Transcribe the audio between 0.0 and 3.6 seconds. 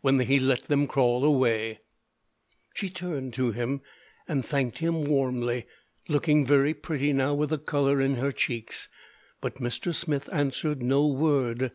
When he let them crawl away, she turned to